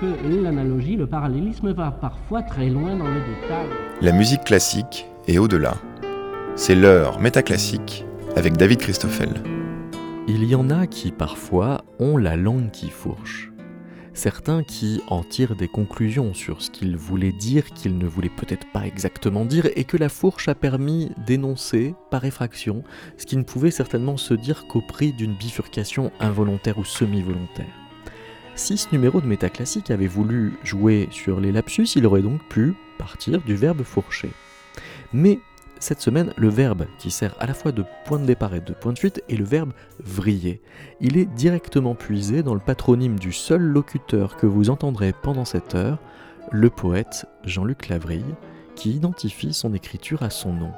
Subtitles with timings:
[0.00, 3.68] que l'analogie, le parallélisme va parfois très loin dans le détail.
[4.00, 5.74] La musique classique est au-delà.
[6.56, 8.04] C'est l'heure métaclassique
[8.36, 9.30] avec David Christoffel.
[10.26, 13.50] Il y en a qui parfois ont la langue qui fourche.
[14.14, 18.70] Certains qui en tirent des conclusions sur ce qu'ils voulaient dire, qu'ils ne voulaient peut-être
[18.72, 22.84] pas exactement dire, et que la fourche a permis d'énoncer, par effraction,
[23.18, 27.83] ce qui ne pouvait certainement se dire qu'au prix d'une bifurcation involontaire ou semi-volontaire.
[28.56, 32.74] Si ce numéro de métaclassique avait voulu jouer sur les lapsus, il aurait donc pu
[32.98, 34.30] partir du verbe fourcher.
[35.12, 35.40] Mais
[35.80, 38.72] cette semaine, le verbe qui sert à la fois de point de départ et de
[38.72, 40.62] point de fuite est le verbe vriller.
[41.00, 45.74] Il est directement puisé dans le patronyme du seul locuteur que vous entendrez pendant cette
[45.74, 45.98] heure,
[46.52, 48.34] le poète Jean-Luc Lavrille,
[48.76, 50.72] qui identifie son écriture à son nom.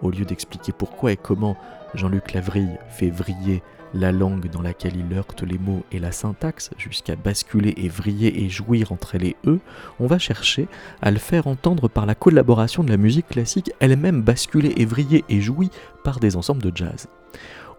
[0.00, 1.56] Au lieu d'expliquer pourquoi et comment
[1.94, 3.62] Jean-Luc Lavrille fait vriller
[3.94, 8.44] la langue dans laquelle il heurte les mots et la syntaxe jusqu'à basculer et vriller
[8.44, 9.60] et jouir entre et eux,
[9.98, 10.68] on va chercher
[11.02, 15.24] à le faire entendre par la collaboration de la musique classique elle-même basculée et vriller
[15.28, 15.70] et jouie
[16.04, 17.08] par des ensembles de jazz.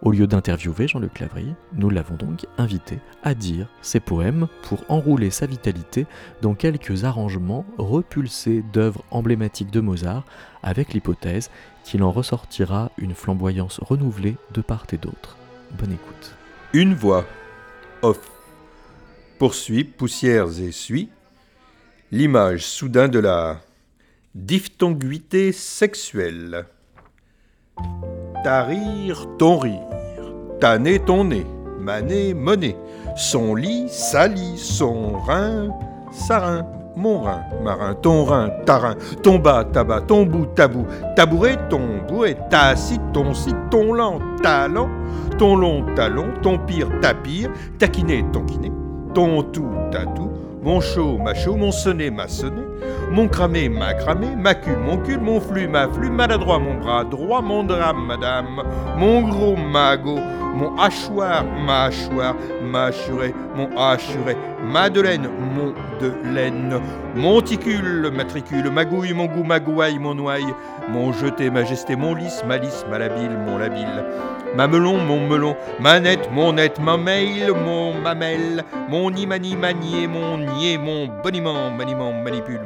[0.02, 5.30] Au lieu d'interviewer Jean-Luc Lavrille, nous l'avons donc invité à dire ses poèmes pour enrouler
[5.30, 6.06] sa vitalité
[6.40, 10.24] dans quelques arrangements repulsés d'œuvres emblématiques de Mozart,
[10.64, 11.50] avec l'hypothèse
[11.84, 15.36] qu'il en ressortira une flamboyance renouvelée de part et d'autre.
[15.78, 16.34] Bonne écoute.
[16.72, 17.26] Une voix.
[18.02, 18.30] Off.
[19.38, 21.08] Poursuit, poussières et suit.
[22.10, 23.60] L'image soudain de la
[24.34, 26.66] diphtonguité sexuelle.
[28.44, 29.80] Ta rire, ton rire.
[30.60, 31.46] Ta nez, ton nez.
[31.78, 32.76] Ma nez, monnaie.
[33.16, 34.58] Son lit, sa lit.
[34.58, 35.70] Son rein,
[36.12, 40.86] sa rein mon rein, marin, ton rein, ta rein, ton bas, tabac, ton bout, tabou,
[41.16, 44.88] tabouret, ton bouet, ta assis, ton site, ton lent, talent,
[45.38, 48.70] ton long talon, ton pire, ta pire, taquiné, ton kiné,
[49.14, 50.30] ton tout, ta tout,
[50.62, 52.62] mon chaud, ma chaud, mon sonné, ma sonné,
[53.10, 57.04] mon cramé, ma cramé, ma cul, mon cul, mon flux, ma flux, maladroit, mon bras
[57.04, 58.62] droit, mon drame, madame,
[58.96, 60.20] mon gros magot,
[60.54, 62.90] mon hachoir, ma hachoir, ma
[63.56, 66.80] mon hachure, Madeleine, mon de laine,
[67.16, 70.54] monticule, matricule, magouille, mon goût, ma gouaille, mon noaille,
[70.88, 74.04] mon jeté, majesté, mon lys, malice, malhabile, mon labile,
[74.56, 80.38] ma melon, mon melon, manette, mon net, ma mail, mon mamelle, mon imani, manier, mon
[80.38, 82.60] nier, mon boniment, maniement, manipule,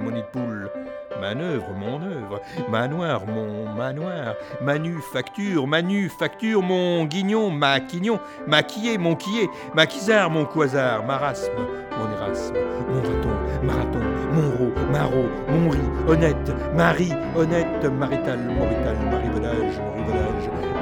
[1.21, 2.41] manœuvre, mon œuvre,
[2.71, 11.05] manoir, mon manoir, manufacture, manufacture, mon guignon, ma quignon, maquillé, mon quillé, maquisard, mon quasar,
[11.05, 11.53] marasme,
[11.99, 12.55] mon érasme,
[12.89, 14.01] mon raton, marathon,
[14.33, 15.79] mon ro, maro, mon riz,
[16.09, 19.96] honnête, marie, honnête, marital, morital, marivolage,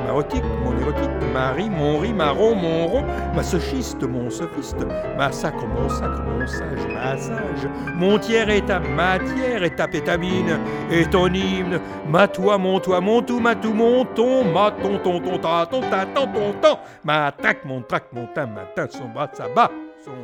[0.04, 3.04] morivolage, marotique, mon érotique, Marie, mon riz, marron, mon rond,
[3.34, 8.66] ma sochiste, mon sophiste, ma sacre, mon sacre, mon sage, ma sage, mon tiers est
[8.66, 10.59] ta matière et ta pétamine
[10.91, 14.98] et ton hymne, ma toi, mon toi, mon tout, ma tout, mon ton, ma ton,
[14.98, 18.62] ton, ton, ta, ton, ta, ton, ton, ton, ma trac, mon trac, mon ta, ma
[18.75, 19.71] ta, son bras, sa bas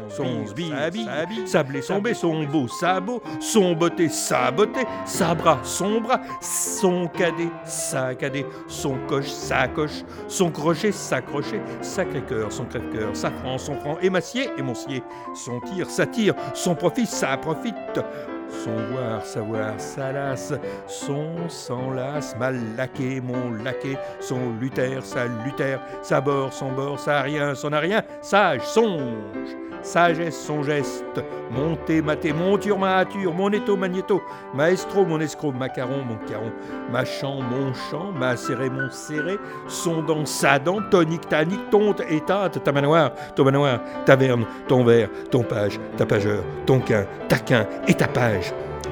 [0.08, 0.76] son sbire,
[1.46, 6.20] sa blé, son bé, son beau sabot, son beauté, sa beauté, sa bras, son bras,
[6.40, 12.64] son cadet, sa cadet, son coche, sa coche, son crochet, sa crochet, sacré cœur, son
[12.64, 15.02] crève-cœur, sa franc, son franc, émacier, émoncier,
[15.34, 18.00] son tir, sa tire, son profit, sa profite,
[18.50, 20.52] son voir, savoir, sa lasse,
[20.86, 27.22] son s'enlace, mal laqué, mon laqué, son lutère, sa lutère, sa bord, son bord, sa
[27.22, 29.56] rien, son a rien, sage, songe.
[29.82, 34.20] Sagesse son geste, monté, maté, monture, mature, mon éto, magnéto,
[34.54, 36.52] maestro, mon escroc, macaron, mon caron,
[36.92, 42.02] ma chant, mon chant, ma serré, mon serré, son dent, sa dent, tonique, tanique, tonte,
[42.10, 47.38] étate, ta manoir, ton manoir, taverne, ton verre, ton page, ta pageur, ton quin, ta
[47.38, 48.39] quin et ta page,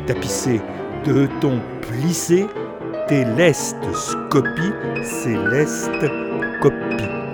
[0.06, 0.60] tapissé
[1.04, 2.46] de ton plissé,
[3.08, 4.72] tes lestes scopies,
[5.04, 6.10] céleste
[6.60, 7.27] copie.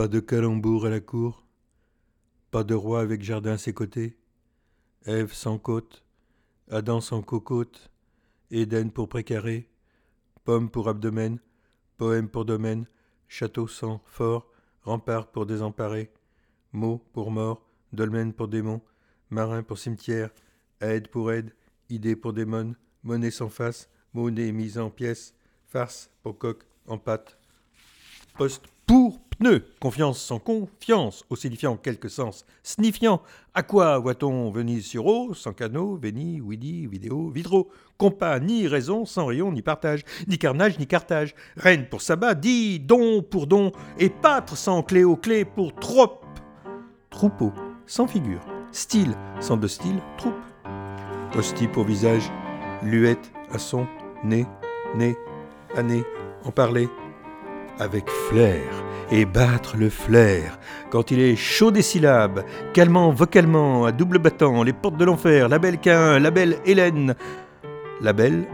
[0.00, 1.44] Pas de calembour à la cour.
[2.50, 4.16] Pas de roi avec jardin à ses côtés.
[5.04, 6.02] Ève sans côte.
[6.70, 7.90] Adam sans cocotte.
[8.50, 9.68] Éden pour précaré.
[10.44, 11.38] Pomme pour abdomen.
[11.98, 12.86] Poème pour domaine.
[13.28, 14.50] Château sans fort.
[14.84, 16.10] Rempart pour désemparé.
[16.72, 17.68] Mot pour mort.
[17.92, 18.80] Dolmen pour démon.
[19.28, 20.30] Marin pour cimetière.
[20.80, 21.54] Aide pour aide.
[21.90, 22.74] Idée pour démon.
[23.02, 23.90] Monnaie sans face.
[24.14, 25.34] Monnaie mise en pièces.
[25.66, 27.36] Farce pour coq en pâte.
[28.38, 29.64] Poste pour pneu.
[29.80, 31.24] Confiance sans confiance.
[31.30, 32.44] Ossilifiant en quelque sens.
[32.62, 33.22] Sniffiant.
[33.54, 37.68] À quoi voit-on Venise sur eau Sans canot, Véni, Widi, vidéo, vitro.
[37.98, 40.04] Compas, ni raison, sans rayon, ni partage.
[40.28, 41.34] Ni carnage, ni cartage.
[41.56, 43.72] Reine pour sabbat, dit don pour don.
[43.98, 46.20] Et pâtre sans cléo, clé pour trop.
[47.10, 47.52] Troupeau,
[47.86, 48.40] sans figure.
[48.70, 50.34] Style, sans de style, troupe.
[51.34, 52.30] Hostie pour visage.
[52.82, 53.86] Luette, à son,
[54.22, 54.46] nez,
[54.94, 55.16] nez,
[55.76, 56.04] année,
[56.44, 56.88] en parler,
[57.80, 58.62] avec flair,
[59.10, 60.58] et battre le flair,
[60.90, 65.48] quand il est chaud des syllabes, calmant vocalement, à double battant, les portes de l'enfer,
[65.48, 67.14] la belle Cain, la belle Hélène,
[68.00, 68.46] la belle,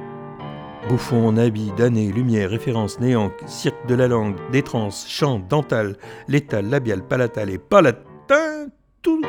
[0.89, 1.73] bouffon en habit
[2.15, 5.97] lumière, référence, néant, cirque de la langue, détrance, chant, dental,
[6.29, 8.69] létal, labial, palatal et palatin,
[9.03, 9.23] tout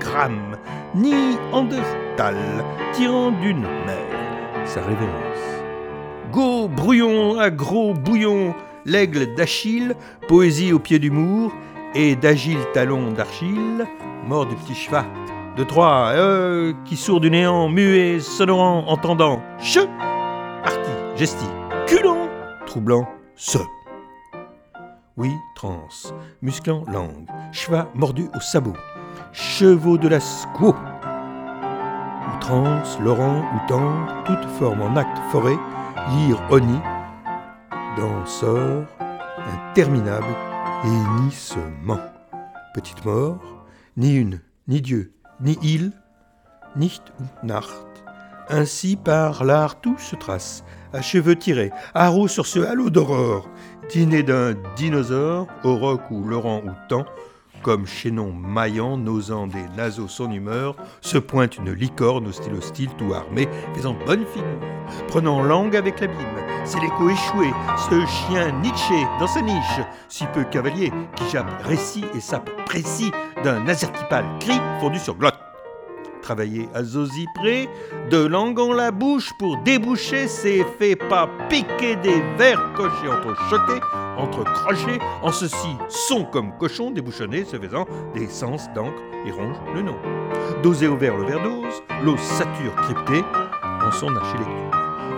[0.00, 0.56] gramme,
[0.94, 2.36] ni andestal,
[2.92, 5.34] tirant d'une mer, sa révérence.
[6.32, 9.94] Go, brouillon, à gros bouillon, l'aigle d'Achille,
[10.28, 11.52] poésie au pied du mur,
[11.94, 13.86] et d'agile talon d'Archille,
[14.26, 15.04] mort du petit cheval.
[15.56, 19.80] De Troie, euh, qui sourd du néant, muet, sonorant, entendant, che,
[20.64, 21.46] arti, gesti,
[21.86, 22.28] culant,
[22.66, 23.58] troublant, se.
[25.16, 25.86] Oui, trans,
[26.42, 28.74] musclant langue, cheval mordu au sabot,
[29.32, 30.74] chevaux de la squaw.
[32.34, 35.56] Outrance, Laurent, outan, toute forme en acte forêt,
[36.10, 36.80] lire Oni,
[37.96, 38.84] dans sort
[39.70, 40.34] interminable
[40.84, 42.00] et hennissement.
[42.74, 43.64] Petite mort,
[43.96, 45.92] ni une, ni Dieu, ni il,
[46.76, 47.86] nicht und nacht.
[48.50, 53.48] Ainsi par l'art tout se trace, à cheveux tirés, haro sur ce halo d'aurore,
[53.90, 57.06] dîner d'un dinosaure, au roc ou Laurent ou temps,
[57.64, 63.14] comme chaînon maillant, n'osant des naseaux son humeur, se pointe une licorne au hostile, tout
[63.14, 64.44] armé, faisant bonne figure,
[65.08, 66.18] prenant langue avec l'abîme.
[66.66, 72.04] C'est l'écho échoué, ce chien Nietzsche dans sa niche, si peu cavalier, qui jappe récit
[72.14, 73.10] et sape précis
[73.42, 75.43] d'un azertipal cri fondu sur glotte.
[76.24, 77.68] Travailler à Zosipré,
[78.10, 83.36] de langue en la bouche pour déboucher ses faits pas piquer des vers cochés entre
[83.50, 83.82] choqués,
[84.16, 89.58] entre crochets, en ceci son comme cochon débouchonné, se faisant des sens d'encre et ronge
[89.74, 89.96] le nom.
[90.62, 93.22] Doser au verre le verre d'ose, l'eau sature cryptée
[93.62, 94.70] en son archilecture.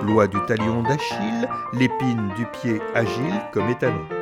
[0.03, 4.16] Loi du talion d'Achille, l'épine du pied agile comme étalon.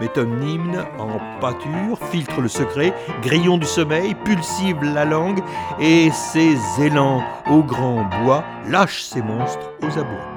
[0.00, 5.40] Métonyme en pâture, filtre le secret, grillon du sommeil, pulsive la langue,
[5.80, 10.28] et ses élans au grand bois lâchent ses monstres aux abois.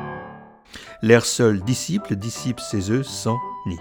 [1.02, 3.80] L'air seul disciple dissipe ses œufs sans nid.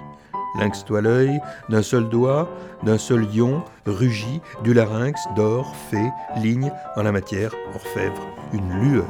[0.59, 2.49] Lynx-toi l'œil, d'un seul doigt,
[2.83, 8.23] d'un seul lion, rugit, du larynx, d'or, fait, ligne, en la matière, orfèvre,
[8.55, 9.05] une lueur,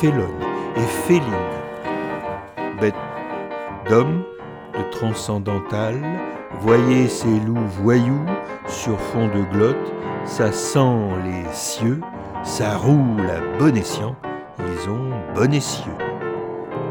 [0.00, 0.42] félonne
[0.76, 1.22] et féline.
[2.80, 2.94] Bête
[3.88, 4.24] d'homme,
[4.76, 5.94] de transcendantal,
[6.60, 8.24] voyez ces loups voyous
[8.66, 9.92] sur fond de glotte,
[10.24, 12.00] ça sent les cieux,
[12.42, 14.16] ça roule à bon escient,
[14.58, 15.92] ils ont bon essieu.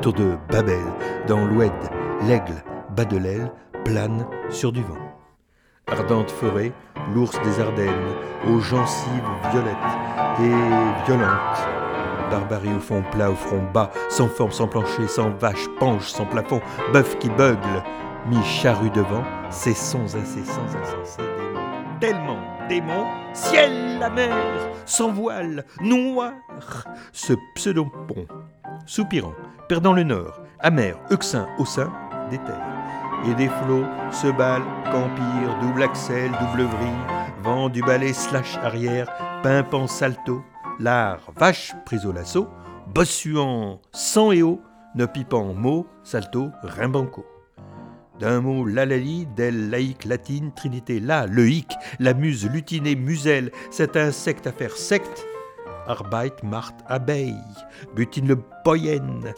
[0.02, 0.84] Tour de Babel,
[1.28, 1.72] dans l'oued,
[2.28, 2.64] l'aigle,
[2.96, 3.52] bas de l'aile,
[3.84, 4.98] plane sur du vent.
[5.88, 6.72] Ardente forêt,
[7.14, 8.16] l'ours des Ardennes,
[8.50, 9.10] aux gencives
[9.52, 9.76] violettes
[10.40, 11.73] et violentes.
[12.34, 16.26] Barbarie au fond plat, au front bas, sans forme, sans plancher, sans vache, penche, sans
[16.26, 16.62] plafond,
[16.92, 17.84] bœuf qui beugle,
[18.26, 24.36] mi-charrue devant, ces sons incessants, insensés, démons, tellement démons, ciel, la mer,
[24.84, 26.32] sans voile, noir,
[27.12, 28.26] ce pseudo-pont,
[28.88, 29.36] soupirant,
[29.70, 31.94] perdant le nord, amer, euxin, au sein
[32.32, 32.66] des terres.
[33.30, 37.04] Et des flots se balent, qu'empire, double axel, double vrille,
[37.44, 39.08] vent du balai slash arrière,
[39.44, 40.44] pimpant salto,
[40.80, 42.48] l'art vache prise au lasso,
[42.94, 44.62] bossuant sang et eau,
[44.96, 47.26] ne pipant mot, salto, rimbanco.
[48.20, 53.98] D'un mot lalali, d'elle laïque latine, trinité la, le hic, la muse lutinée muselle, cet
[53.98, 55.26] insecte à faire secte,
[55.88, 57.36] arbeit mart abeille,
[57.96, 59.34] butine le poyenne,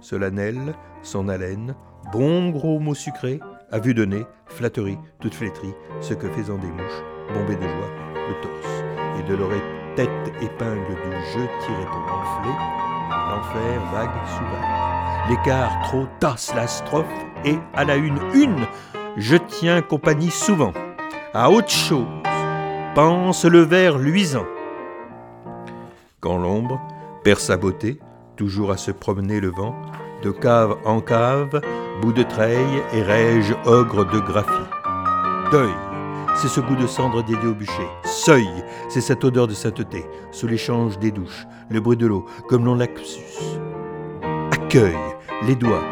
[0.00, 1.74] solennel, son haleine,
[2.12, 3.40] bon gros mot sucré,
[3.72, 7.02] à vue de nez, flatterie, toute flétrie, ce que faisant des mouches,
[7.34, 8.84] bombées de joie, le torse,
[9.18, 12.54] et de l'oreille tête épingle du jeu tiré pour enfler,
[13.30, 15.30] l'enfer vague sous vague.
[15.30, 17.06] l'écart trop tasse la strophe,
[17.44, 18.66] et à la une, une,
[19.16, 20.72] je tiens compagnie souvent.
[21.32, 22.06] À autre chose,
[22.94, 24.46] pense le verre luisant.
[26.20, 26.80] Quand l'ombre
[27.22, 27.98] perd sa beauté,
[28.36, 29.74] toujours à se promener le vent,
[30.22, 31.60] de cave en cave,
[32.00, 34.50] bout de treille et rège ogre de graphie.
[35.50, 35.74] Deuil,
[36.34, 37.88] c'est ce goût de cendre dédié au bûcher.
[38.04, 38.48] Seuil,
[38.88, 42.74] c'est cette odeur de sainteté, sous l'échange des douches, le bruit de l'eau, comme l'on
[42.74, 43.58] lapsus.
[44.50, 44.96] Accueil,
[45.42, 45.84] les doigts.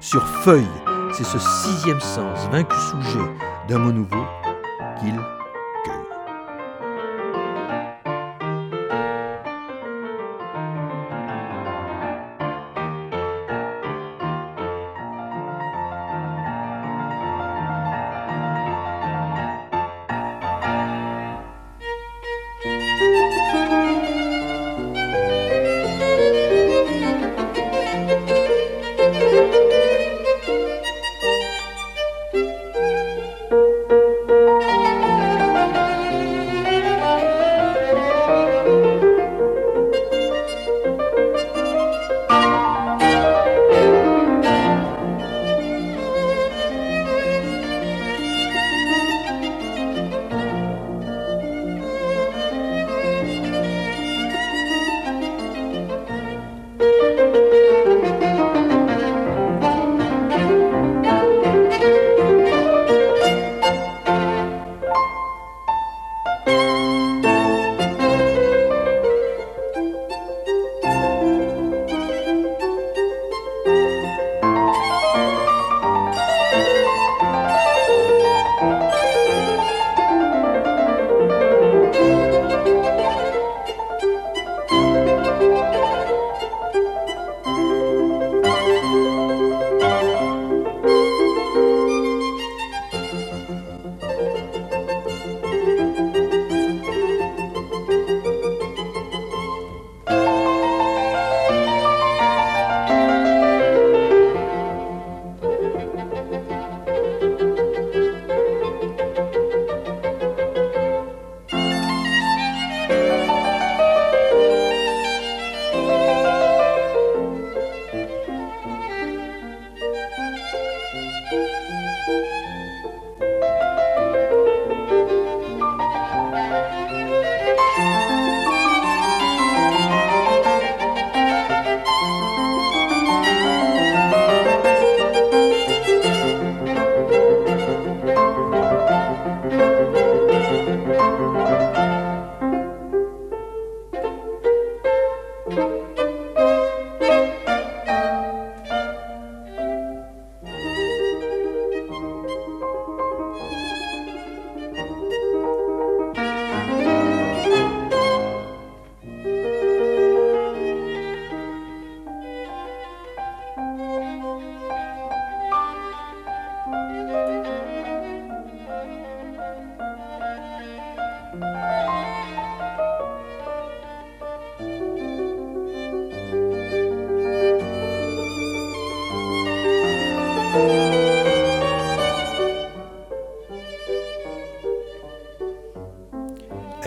[0.00, 0.64] Sur feuille,
[1.12, 3.30] c'est ce sixième sens vaincu sous jet
[3.68, 4.24] d'un mot nouveau
[5.00, 5.14] qu'il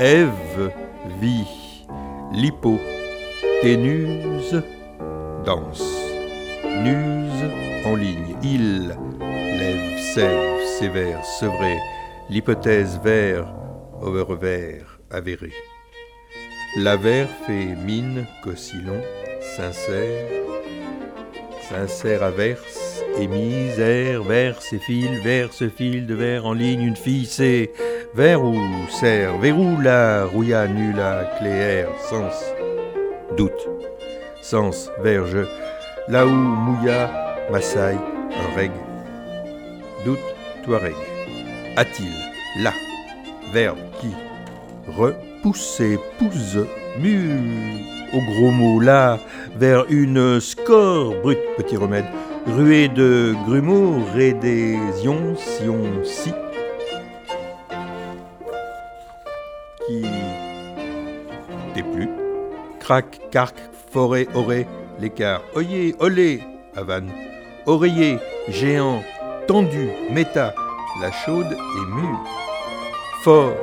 [0.01, 0.71] Ève
[1.19, 1.83] vit,
[2.31, 2.79] l'hypoténuse
[5.43, 5.83] danse,
[6.63, 7.43] nuse
[7.83, 11.75] en ligne, il lève, sève, sévère, sevré,
[12.29, 13.53] l'hypothèse vert,
[14.01, 15.51] over vert, avéré.
[16.77, 19.01] L'avers fait mine, cosillon,
[19.41, 20.29] sincère,
[21.69, 27.25] sincère averse, et misère, verse et fil, verse fil de verre en ligne, une fille,
[27.25, 27.73] c'est
[28.13, 28.57] vers ou
[28.89, 32.43] serre, verrou la rouilla nulla cléaire, sens,
[33.37, 33.69] doute,
[34.41, 35.47] sens, verge,
[36.07, 37.99] là où mouilla, massaille,
[38.31, 38.71] un reg,
[40.05, 40.19] doute,
[40.63, 40.95] touareg,
[41.77, 42.73] a-t-il, là,
[43.53, 44.13] verbe qui,
[44.87, 46.57] repousser, pousse,
[46.99, 47.29] mu,
[48.13, 49.19] au gros mot, là,
[49.55, 52.05] vers une score, brut, petit remède,
[52.47, 56.33] ruée de grumeaux, rédésion, sion, si,
[62.89, 63.55] Crac, carc,
[63.91, 64.65] forêt, oré,
[64.99, 65.43] l'écart.
[65.53, 66.41] Oyez, olé,
[66.75, 67.11] havane.
[67.67, 68.17] Oreiller,
[68.47, 69.03] géant,
[69.47, 70.55] tendu, méta,
[70.99, 72.25] la chaude et mûre.
[73.21, 73.53] Fort,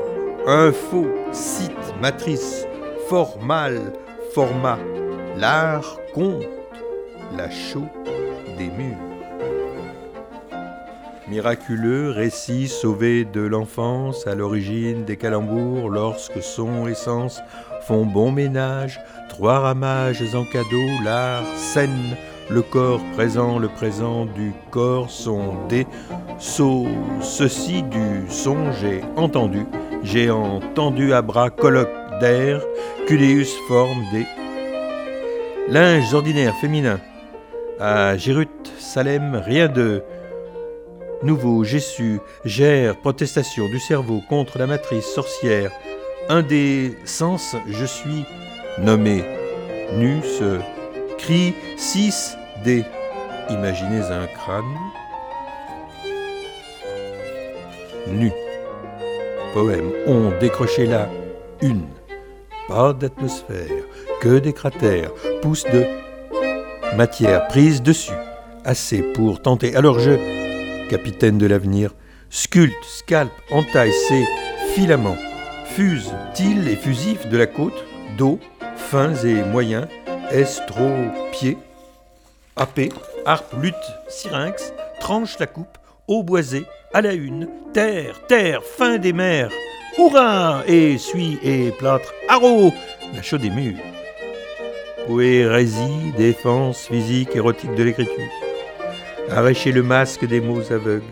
[0.47, 2.69] info, site, matrice,
[3.09, 3.95] formal,
[4.33, 4.79] format,
[5.37, 6.45] l'art, compte.
[7.37, 7.89] la chaux
[8.57, 8.97] des murs.
[11.29, 17.43] Miraculeux récit sauvé de l'enfance à l'origine des calembours lorsque son et sens
[17.87, 19.01] font bon ménage,
[19.37, 22.17] trois ramages en cadeau, l'art, scène,
[22.49, 25.87] le corps présent, le présent du corps sont des
[26.39, 26.87] sauts,
[27.21, 29.67] ceci du son j'ai entendu,
[30.03, 32.63] j'ai entendu à bras colloque d'air,
[33.07, 34.25] Culeus forme des
[35.69, 37.01] linges ordinaires féminins.
[37.79, 40.03] À Jérut, Salem, rien de
[41.23, 45.73] Nouveau, Jésus, gère, protestation du cerveau contre la matrice sorcière.
[46.31, 48.25] Un des sens, je suis
[48.79, 49.25] nommé.
[49.97, 50.59] Nu, ce
[51.19, 52.85] cri 6D.
[53.51, 54.65] Imaginez un crâne.
[58.09, 58.33] Nu.
[59.53, 59.91] Poème.
[60.07, 61.09] On décroché là
[61.63, 61.87] une.
[62.69, 63.85] Pas d'atmosphère,
[64.21, 65.85] que des cratères, pousse de
[66.97, 68.13] matière prise dessus.
[68.65, 69.77] Assez pour tenter.
[69.77, 70.13] Alors je
[70.89, 71.95] capitaine de l'avenir,
[72.31, 74.25] sculpte, scalpe, entaille ses
[74.75, 75.17] filaments,
[75.65, 77.85] fuse, til et fusifs de la côte,
[78.19, 78.39] dos,
[78.87, 79.89] fins et moyens,
[80.31, 81.59] estro-pieds,
[82.55, 82.79] ap,
[83.25, 83.75] harpe, lutte,
[84.09, 89.51] syrinx, tranche la coupe, eau boisée, à la une, terre, terre, fin des mers,
[89.99, 92.73] hurrah, et suis et plâtre, haro,
[93.13, 93.77] la chaude des murs.
[95.09, 98.31] Poérésie, défense physique, érotique de l'écriture.
[99.31, 101.03] Arracher le masque des mots aveugles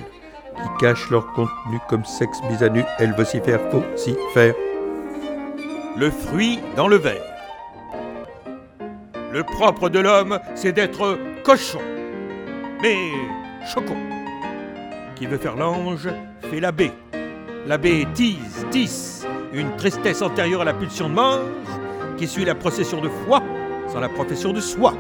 [0.57, 3.61] qui cachent leur contenu comme sexe bisanu, elle vocifère,
[4.33, 4.55] faire.
[5.97, 7.34] Le fruit dans le verre.
[9.35, 11.81] Le propre de l'homme, c'est d'être cochon,
[12.81, 13.11] mais
[13.67, 13.97] chocon.
[15.17, 16.09] Qui veut faire l'ange,
[16.49, 16.93] fait la baie.
[17.67, 21.41] La baie tise, tisse, une tristesse antérieure à la pulsion de mort,
[22.17, 23.43] qui suit la procession de foi
[23.89, 24.95] sans la profession de soi.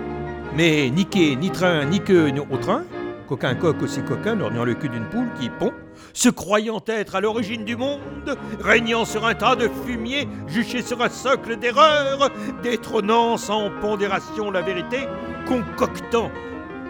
[0.57, 2.83] Mais ni quai, ni train, ni queue, ni au train,
[3.29, 5.73] Coquin coq aussi coquin, lorgnant le cul d'une poule qui pond,
[6.14, 11.03] se croyant être à l'origine du monde, régnant sur un tas de fumier, juché sur
[11.03, 12.31] un socle d'erreur,
[12.62, 15.00] détrônant sans pondération la vérité,
[15.46, 16.31] concoctant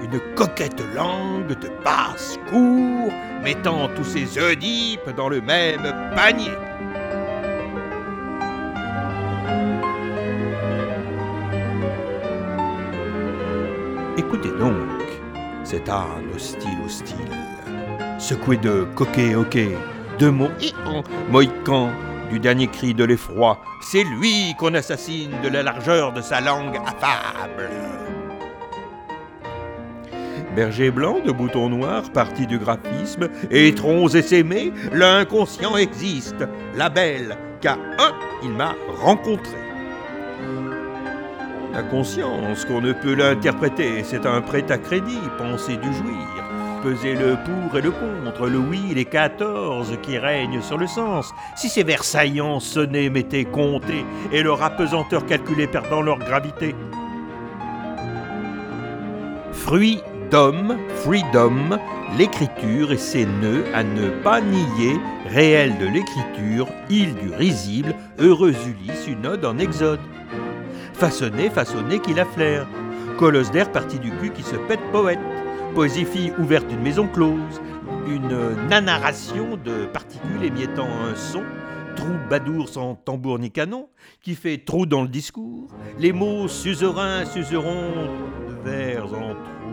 [0.03, 3.11] une coquette langue de basse-cour,
[3.43, 6.53] mettant tous ses Oedipes dans le même panier.
[14.19, 14.75] Écoutez donc
[15.65, 17.17] cet âne hostile hostile,
[18.25, 19.77] secoué de coquet hoquet,
[20.19, 20.49] de mots
[21.31, 21.91] mohican,
[22.31, 26.79] du dernier cri de l'effroi, c'est lui qu'on assassine de la largeur de sa langue
[26.87, 27.69] affable.
[30.57, 37.75] Berger blanc de boutons noirs, parti du graphisme, étrons essaimés, l'inconscient existe, la belle, qu'à
[37.75, 39.59] un, il m'a rencontré.
[41.75, 46.54] La conscience qu'on ne peut l'interpréter, c'est un prêt à crédit, penser du jouir.
[46.85, 51.33] Peser le pour et le contre, le oui les quatorze qui règnent sur le sens.
[51.57, 56.75] Si ces vers saillants sonnaient, mettaient, comptés, et leur apesanteur calculée perdant leur gravité.
[59.53, 61.79] Fruit d'homme, freedom,
[62.19, 68.55] l'écriture et ses nœuds à ne pas nier, réel de l'écriture, île du risible, heureux
[68.67, 70.01] Ulysse, une ode en exode
[70.95, 72.67] façonné, façonné qu'il a flair.
[73.19, 75.19] Colosse d'air parti du cul qui se pète poète.
[75.75, 77.61] Poésie fille ouverte d'une maison close.
[78.07, 81.43] Une nanaration de particules émiettant un son.
[81.97, 83.89] Trou badour sans tambour ni canon,
[84.23, 85.69] qui fait trou dans le discours.
[85.99, 87.91] Les mots suzerains, suzeront
[88.49, 89.64] de vers en verre.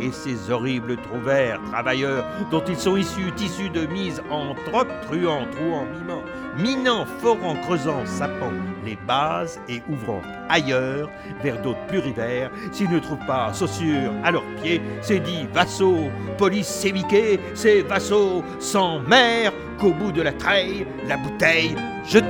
[0.00, 4.84] Et ces horribles trous verts, travailleurs, dont ils sont issus, tissus de mise en trop,
[5.06, 6.22] truant, trouant, mimant,
[6.58, 8.52] minant, forant, creusant, sapant
[8.84, 11.10] les bases et ouvrant ailleurs
[11.42, 16.68] vers d'autres plurivers, s'ils ne trouvent pas saussure à leurs pieds, c'est dit vassaux, police
[16.68, 21.74] sémiquée, c'est vassaux sans mère qu'au bout de la treille, la bouteille
[22.06, 22.26] jetée.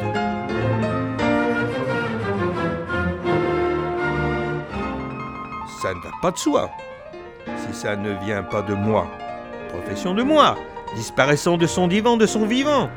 [5.83, 6.70] Ça ne pas de soi,
[7.77, 9.07] ça ne vient pas de moi.
[9.69, 10.57] Profession de moi,
[10.95, 12.89] disparaissant de son divan, de son vivant.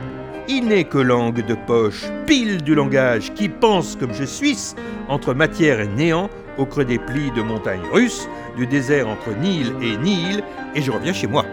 [0.48, 4.74] Il n'est que langue de poche, pile du langage, qui pense comme je suis,
[5.10, 9.74] entre matière et néant, au creux des plis de montagnes russes, du désert entre Nil
[9.82, 11.44] et Nil, et je reviens chez moi.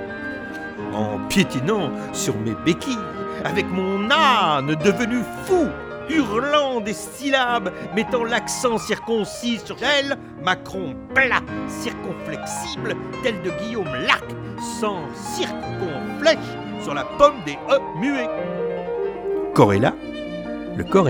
[0.94, 2.96] En piétinant sur mes béquilles,
[3.44, 5.66] avec mon âne devenu fou,
[6.08, 14.24] hurlant des syllabes, mettant l'accent circoncis sur elle, Macron plat, circonflexible, tel de Guillaume Lac,
[14.80, 16.38] sans circonflèche
[16.82, 18.28] sur la pomme des E muets
[19.80, 19.94] là,
[20.76, 21.08] le corps.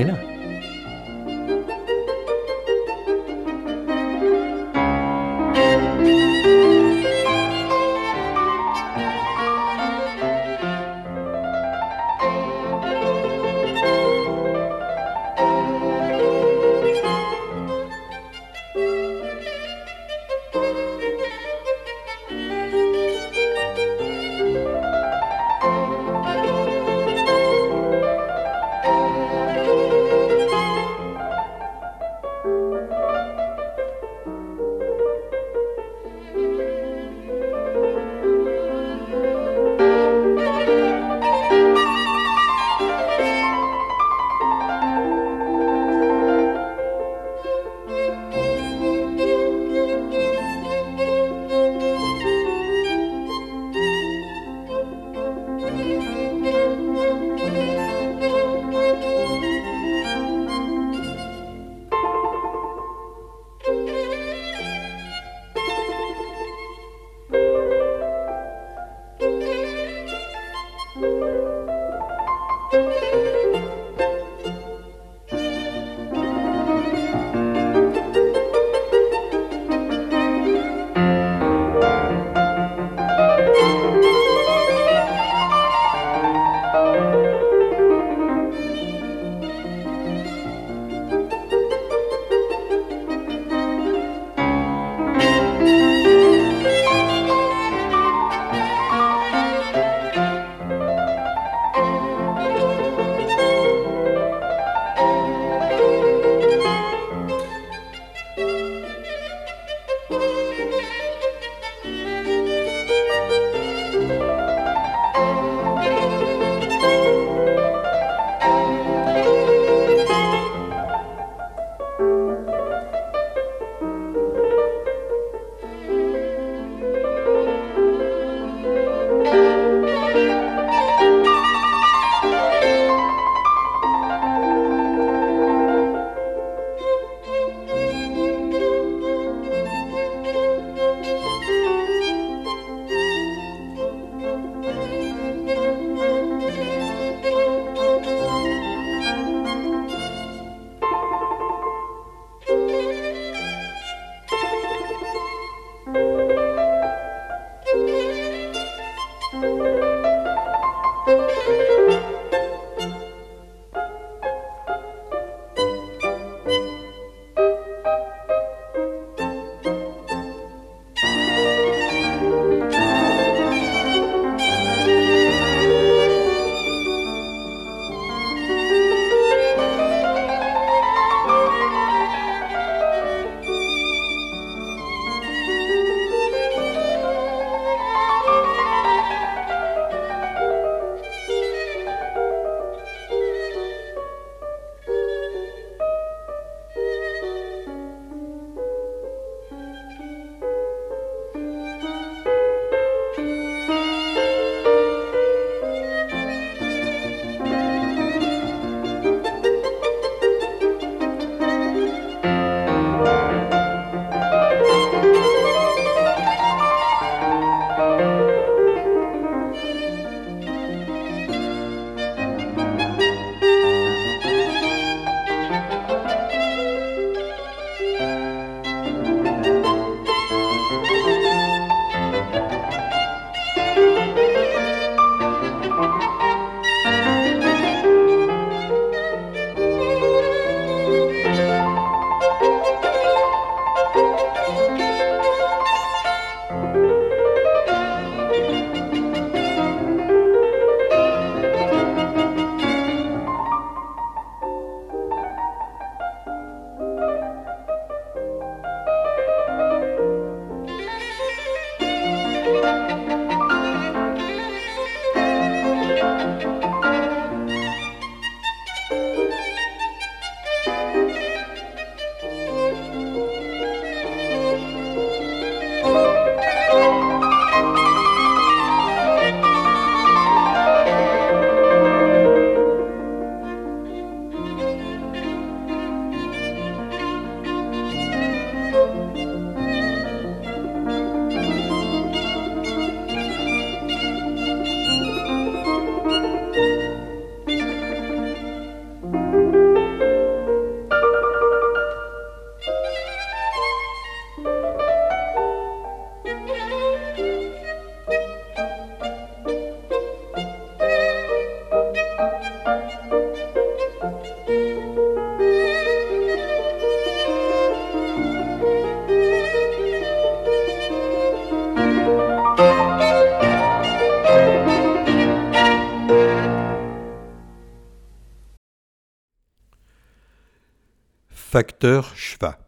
[331.57, 332.59] Facteur schwa.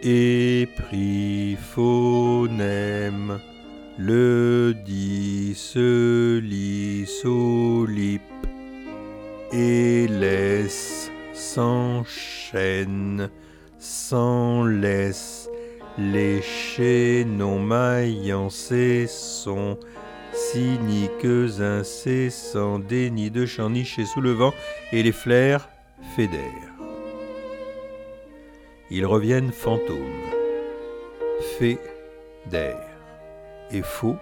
[0.00, 0.68] Et
[3.98, 4.76] le
[6.38, 8.22] lit solip,
[9.52, 13.28] et laisse s'enchaîne,
[13.80, 15.50] sans laisse,
[15.98, 19.80] les chaînons maillants cessons,
[20.36, 24.52] cyniques incessants, dénis de chants nichés sous le vent,
[24.92, 25.68] et les flaires
[26.14, 26.74] fédèrent.
[28.90, 29.98] Ils reviennent fantômes,
[31.58, 31.80] faits
[32.50, 32.86] d'air,
[33.72, 34.16] et faux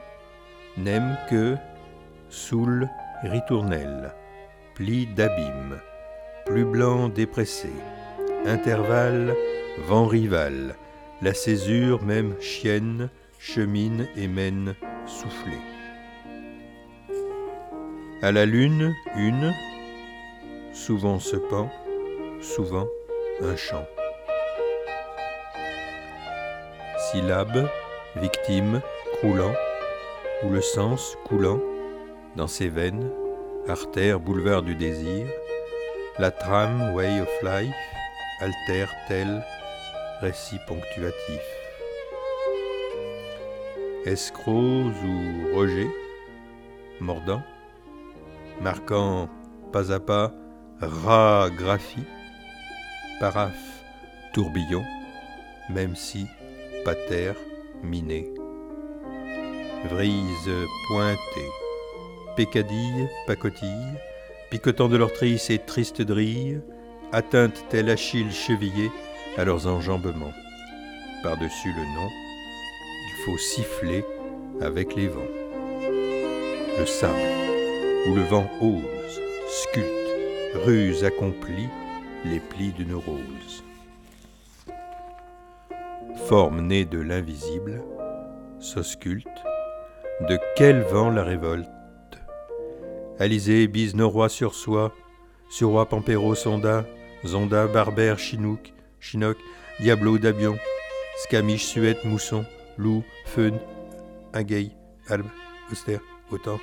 [0.78, 1.56] n'aiment que
[2.30, 2.88] soule
[3.24, 4.14] ritournelle,
[4.74, 5.80] pli d'abîme,
[6.46, 7.72] plus blanc dépressé,
[8.46, 9.34] intervalle,
[9.86, 10.76] vent rival,
[11.22, 14.74] la césure même chienne, chemine et mène
[15.06, 15.73] soufflée.
[18.24, 19.52] À la lune, une,
[20.72, 21.70] souvent se pend,
[22.40, 22.88] souvent
[23.42, 23.84] un chant.
[26.96, 27.68] Syllabe,
[28.16, 28.80] victime,
[29.12, 29.52] croulant,
[30.42, 31.60] ou le sens coulant
[32.34, 33.10] dans ses veines,
[33.68, 35.26] artère, boulevard du désir,
[36.18, 37.74] la trame, way of life,
[38.40, 39.44] altère tel
[40.22, 41.42] récit ponctuatif.
[44.06, 45.90] Escrocs ou rejet,
[47.00, 47.42] mordant,
[48.60, 49.28] marquant
[49.72, 50.32] pas à pas
[50.80, 52.04] ra-graphie,
[53.20, 53.84] paraphe,
[54.32, 54.84] tourbillon,
[55.70, 56.26] même si
[56.84, 57.32] pater,
[57.82, 58.32] miné,
[59.90, 60.50] vrise
[60.88, 61.50] pointée,
[62.36, 63.98] pécadille, pacotille,
[64.50, 66.60] picotant de leurs tristes et tristes drilles,
[67.12, 68.90] atteinte tel Achille chevillé
[69.36, 70.32] à leurs enjambements?
[71.22, 72.08] Par-dessus le nom,
[73.08, 74.04] il faut siffler
[74.60, 75.20] avec les vents.
[76.78, 77.43] Le sable,
[78.06, 79.88] où le vent ose, sculpte,
[80.64, 81.68] ruse accomplie,
[82.24, 83.64] les plis d'une rose.
[86.26, 87.82] Forme née de l'invisible,
[88.60, 89.26] s'ausculte,
[90.28, 91.68] de quel vent la révolte?
[93.18, 94.92] Alizé bise Noroy sur soi,
[95.48, 96.84] Surroi Pampero Sonda,
[97.24, 99.36] Zonda Barbère Chinook, Chinook,
[99.80, 100.56] Diablo Dabion,
[101.22, 102.44] Scamiche Suette Mousson,
[102.76, 103.58] Loup, Feun,
[104.32, 104.70] Ingay,
[105.08, 105.28] Albe,
[105.70, 105.98] Auster,
[106.30, 106.58] Autant,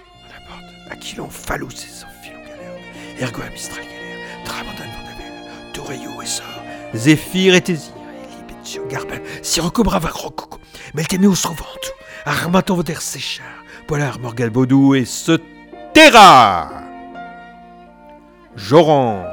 [0.92, 2.76] Aquilon, Falou, ses enfilons galère,
[3.20, 6.46] Ergo Mistral galère, Tramontan Vandabel, et Sor,
[6.94, 7.92] Zéphyr et Tési,
[8.38, 10.60] Libetio Garbin, Sirocco Brava Rococo,
[10.94, 11.92] Meltemeus Rovantu,
[12.26, 13.46] Armaton Voder Séchard,
[13.88, 15.40] Polar Morgal Baudou et ce
[15.94, 16.70] Terra
[18.56, 19.26] Joran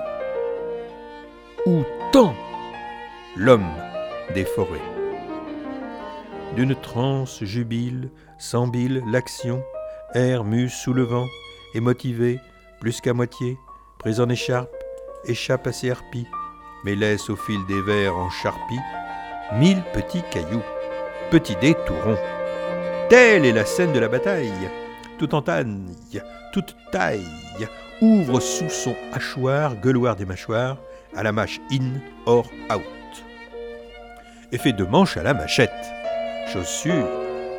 [1.66, 2.34] ou tant
[3.36, 3.70] l'homme
[4.34, 4.80] des forêts?
[6.56, 9.62] D'une transe jubile, sembile l'action,
[10.14, 11.26] air mue sous le vent,
[11.74, 12.38] et motivé,
[12.80, 13.58] plus qu'à moitié,
[13.98, 14.74] pris en écharpe,
[15.24, 16.26] échappe à ses harpies,
[16.84, 18.80] mais laisse au fil des vers en charpie
[19.54, 20.62] mille petits cailloux,
[21.30, 22.18] petits dés tout ronds.
[23.08, 24.70] Telle est la scène de la bataille,
[25.18, 25.42] tout en
[26.52, 27.68] toute taille,
[28.00, 30.78] ouvre sous son hachoir, gueuloir des mâchoires,
[31.16, 32.82] à la mâche in, or, out.
[34.52, 35.70] Effet de manche à la machette.
[36.52, 37.08] Chaussures,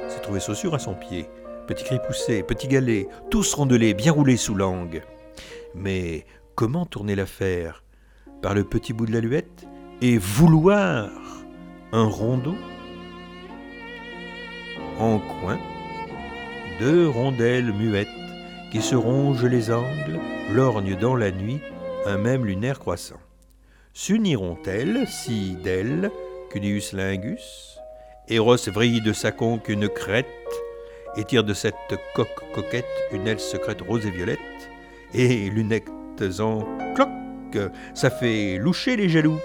[0.08, 1.28] s'est trouvé chaussures à son pied.
[1.70, 5.04] Petit cri poussé, petit galet, tous rondelés, bien roulés sous langue.
[5.76, 7.84] Mais comment tourner l'affaire?
[8.42, 9.68] Par le petit bout de la luette
[10.02, 11.12] Et vouloir
[11.92, 12.56] un rondeau?
[14.98, 15.60] En coin,
[16.80, 18.08] deux rondelles muettes
[18.72, 20.20] qui se rongent les angles,
[20.52, 21.62] lorgnent dans la nuit
[22.08, 23.20] un même lunaire croissant.
[23.94, 26.10] S'uniront-elles si d'elles,
[26.50, 27.78] Cunius lingus,
[28.28, 30.26] Eros vrille de sa conque une crête,
[31.16, 31.76] et tire de cette
[32.16, 34.40] coque coquette une aile secrète rose et violette,
[35.14, 35.90] et lunettes
[36.40, 39.40] en cloque, ça fait loucher les jaloux,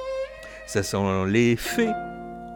[0.67, 1.93] ça sent les fées,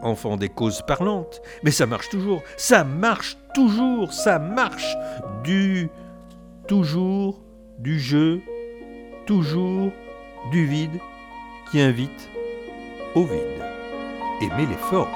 [0.01, 4.95] enfants des causes parlantes, mais ça marche toujours, ça marche toujours, ça marche
[5.43, 5.89] du
[6.67, 7.41] toujours,
[7.79, 8.41] du jeu,
[9.25, 9.91] toujours,
[10.51, 10.99] du vide,
[11.71, 12.29] qui invite
[13.15, 13.39] au vide.
[14.41, 15.09] Aimer les formes.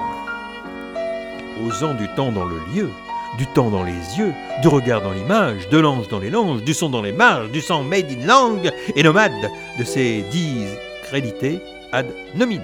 [1.66, 2.90] Osant du temps dans le lieu,
[3.38, 6.74] du temps dans les yeux, du regard dans l'image, de l'ange dans les langes, du
[6.74, 10.66] son dans les marges, du sang made in langue, et nomade de ces dix
[11.04, 11.60] crédités
[11.92, 12.62] ad nominem.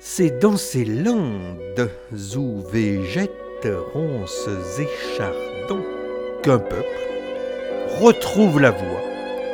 [0.00, 1.90] C'est dans ces landes
[2.36, 5.84] où végètent ronces et chardons
[6.42, 6.86] qu'un peuple
[8.00, 9.02] retrouve la voie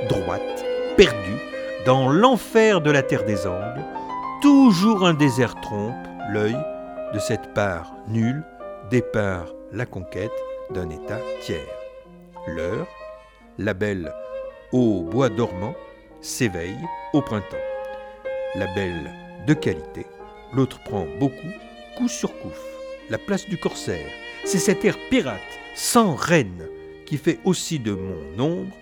[0.09, 0.65] droite,
[0.97, 1.41] perdue,
[1.87, 3.85] dans l'enfer de la terre des Angles,
[4.43, 5.95] toujours un désert trompe
[6.31, 6.57] l'œil
[7.14, 8.42] de cette part nulle,
[8.90, 10.33] départ la conquête
[10.70, 11.61] d'un État tiers.
[12.48, 12.88] L'heure,
[13.57, 14.12] la belle
[14.72, 15.74] au bois dormant,
[16.20, 16.77] s'éveille
[17.12, 17.57] au printemps.
[18.57, 19.12] La belle
[19.46, 20.07] de qualité,
[20.53, 21.53] l'autre prend beaucoup,
[21.96, 22.53] coup sur coup.
[23.11, 24.11] La place du corsaire,
[24.44, 25.38] c'est cet air pirate,
[25.77, 26.66] sans reine,
[27.07, 28.77] qui fait aussi de mon ombre,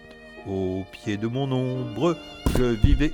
[0.49, 2.17] au pied de mon ombre,
[2.57, 3.13] je vivais.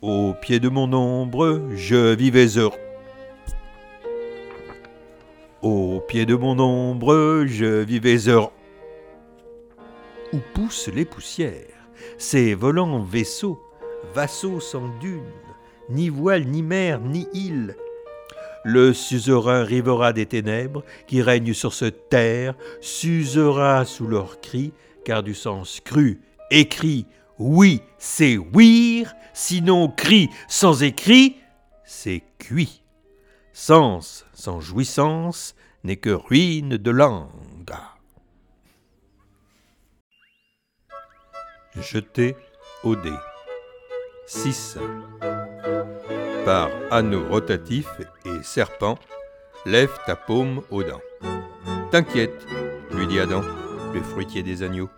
[0.00, 2.78] Au pied de mon ombre, je vivais heureux.
[5.60, 8.52] Au pied de mon ombre, je vivais heureux.
[10.32, 13.60] Où poussent les poussières, ces volants vaisseaux,
[14.14, 15.20] vassaux sans dunes,
[15.90, 17.74] ni voile, ni mer, ni île?
[18.64, 24.72] Le suzerain rivera des ténèbres qui règnent sur cette terre, s'usera sous leurs cris,
[25.04, 26.20] car du sens cru,
[26.52, 27.06] écrit,
[27.40, 31.36] oui, c'est ouïr, sinon cri sans écrit,
[31.84, 32.82] c'est cuit.
[33.52, 37.30] Sens sans jouissance n'est que ruine de langue.
[41.76, 42.36] Jeter
[42.82, 43.12] au dé.
[44.26, 44.78] 6.
[46.44, 47.86] Par anneau rotatif
[48.24, 48.98] et serpent,
[49.64, 51.00] lève ta paume aux dents.
[51.92, 52.44] T'inquiète,
[52.90, 53.42] lui dit Adam,
[53.94, 54.90] le fruitier des agneaux.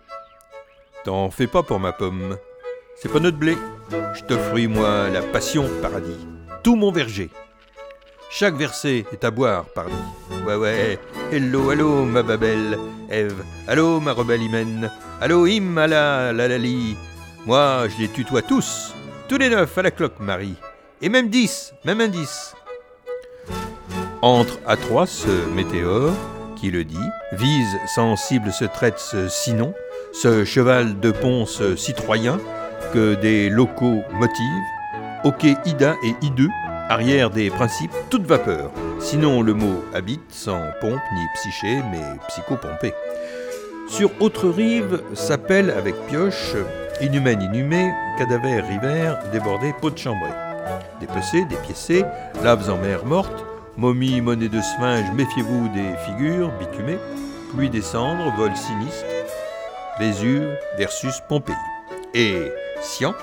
[1.03, 2.37] T'en fais pas pour ma pomme.
[3.01, 3.57] C'est pas notre blé.
[4.13, 6.19] Je t'offris, moi, la passion paradis.
[6.63, 7.31] Tout mon verger.
[8.29, 9.95] Chaque verset est à boire, pardi.
[10.45, 10.99] Ouais, ouais.
[11.31, 12.77] Hello, hello, ma babelle.
[13.09, 13.43] Ève.
[13.67, 14.91] Allô, ma rebelle hymen.
[15.19, 16.95] Allô, him, la lalali.
[17.47, 18.93] Moi, je les tutoie tous.
[19.27, 20.57] Tous les neuf à la cloque, Marie.
[21.01, 22.53] Et même dix, même un dix.
[24.21, 26.13] Entre à trois ce météore,
[26.55, 29.73] qui le dit, vise sensible se traite ce sinon,
[30.13, 32.39] ce cheval de ponce citoyen,
[32.97, 34.63] des locaux motivent,
[35.23, 36.49] ok ida et hideux,
[36.89, 38.71] arrière des principes, toute vapeur.
[38.99, 42.93] Sinon le mot habite sans pompe ni psyché, mais psychopompé.
[43.87, 46.55] Sur autre rive s'appelle avec pioche,
[47.01, 50.29] inhumaine inhumée, cadavère river, débordé, peau de chambrée.
[50.99, 52.03] Dépecé, dépiécé,
[52.43, 53.45] laves en mer morte,
[53.77, 56.99] momie, monnaie de sphinge, méfiez-vous des figures bitumées,
[57.53, 59.05] pluie des cendres, vol sinistre,
[59.99, 61.55] Vésuve versus Pompéi.
[62.13, 62.51] Et
[62.81, 63.13] Sian,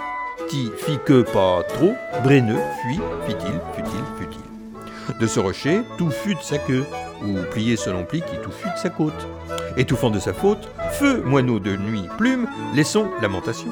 [0.48, 5.18] ti fit que pas trop, brenneux, fuit, fut-il, fut-il.
[5.18, 6.84] De ce rocher, tout fut de sa queue,
[7.22, 9.26] ou plié selon pli qui tout fut de sa côte.
[9.76, 13.70] Étouffant de sa faute, feu, moineau de nuit, plume, laissons lamentation.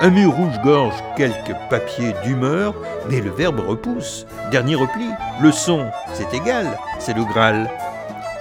[0.00, 2.74] Un mur rouge-gorge, quelques papiers d'humeur,
[3.08, 4.26] mais le verbe repousse.
[4.50, 5.06] Dernier repli,
[5.40, 7.70] le son, c'est égal, c'est le Graal.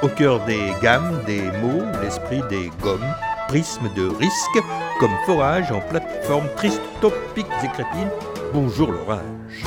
[0.02, 3.14] Au cœur des gammes, des mots, l'esprit des gommes,
[3.48, 4.64] prisme de risque,
[5.00, 8.10] comme forage en plateforme triste, topiques et.
[8.54, 9.64] Bonjour l'orage.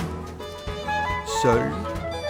[1.40, 1.62] Seul,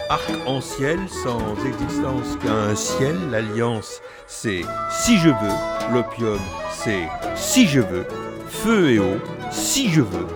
[0.08, 6.38] arc-en-ciel, sans existence qu'un ciel, l'alliance, c'est si je veux, l'opium,
[6.70, 8.06] c'est si je veux,
[8.46, 9.18] feu et eau,
[9.50, 10.28] si je veux,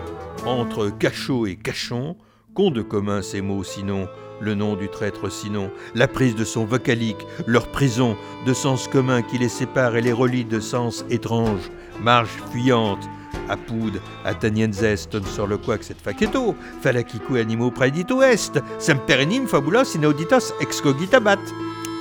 [0.44, 2.16] entre cachot et cachon,
[2.52, 4.08] qu'ont de commun ces mots sinon
[4.40, 8.16] le nom du traître sinon, la prise de son vocalique, leur prison,
[8.46, 11.70] de sens commun qui les sépare et les relie de sens étranges,
[12.00, 13.06] marge fuyante,
[13.48, 20.54] apud atanienzest ton sur le quac cette facetto, falacicu animo praedito est, semperenim fabulos inauditos
[20.60, 21.38] excogitabat.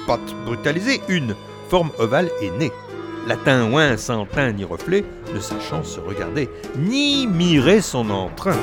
[0.08, 1.36] Pot brutalisé, une,
[1.70, 2.72] forme ovale et née.
[3.28, 8.58] Latin ouin sans teint ni reflet, ne sachant se regarder, ni mirer son entrain.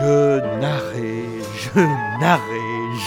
[0.00, 1.80] Je narrais, je
[2.20, 2.40] narrais,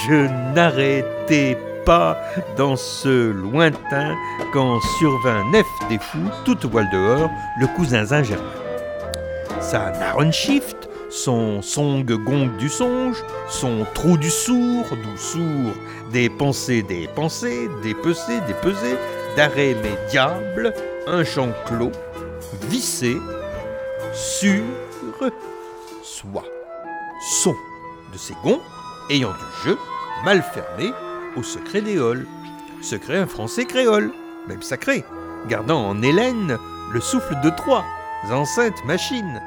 [0.06, 2.16] je n'arrêtais pas
[2.56, 4.16] dans ce lointain
[4.52, 8.44] quand survint nef des fous, toute voile dehors, le cousin Germain.
[9.60, 15.74] Sa naronshift, son song gong du songe, son trou du sourd, d'où sourd,
[16.12, 19.00] des pensées, des pensées, des pesées, des pesées,
[19.36, 20.72] d'arrêt mes diables,
[21.08, 21.92] un champ clos,
[22.70, 23.18] vissé,
[24.14, 24.62] sur
[26.04, 26.44] soi
[27.24, 27.56] son
[28.12, 28.62] de ces gonds
[29.10, 29.78] ayant du jeu
[30.26, 30.94] mal fermé
[31.36, 32.28] au secret des halls.
[32.82, 34.12] Secret un français créole,
[34.48, 35.06] même sacré,
[35.48, 36.58] gardant en Hélène
[36.92, 37.86] le souffle de trois
[38.30, 39.42] enceintes machines.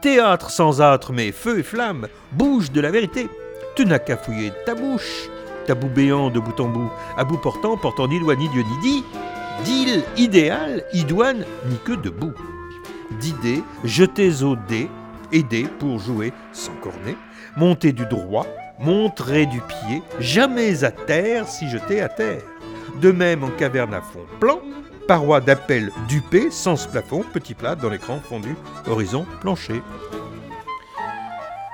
[0.00, 3.28] Théâtre sans âtre, mais feu et flamme, bouge de la vérité.
[3.76, 5.28] Tu n'as qu'à fouiller ta bouche,
[5.66, 8.78] tabou béant de bout en bout, à bout portant, portant ni loi ni Dieu ni
[8.80, 9.04] dit,
[9.64, 12.34] d'île idéal, idoine, ni que debout.
[13.20, 14.90] D'idées jetées au dé,
[15.32, 17.16] aider pour jouer sans cornet,
[17.56, 18.46] monter du droit,
[18.78, 22.42] montrer du pied, jamais à terre si jeté à terre.
[23.00, 24.60] De même en caverne à fond plan,
[25.08, 28.54] paroi d'appel dupé, sens plafond, petit plat dans l'écran fondu,
[28.86, 29.82] horizon plancher.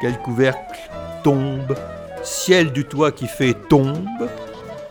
[0.01, 0.79] Quel couvercle
[1.25, 1.75] tombe,
[2.23, 4.29] ciel du toit qui fait tombe,